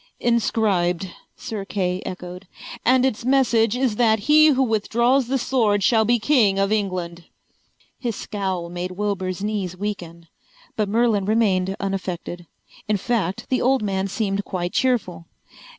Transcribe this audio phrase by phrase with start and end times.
[0.19, 2.47] "Inscribed," Sir Kay echoed.
[2.83, 7.25] "And its message is that he who withdraws the sword shall be king of England."
[7.99, 10.27] His scowl made Wilbur's knees weaken,
[10.75, 12.47] but Merlin remained unaffected.
[12.87, 15.27] In fact the old man seemed quite cheerful.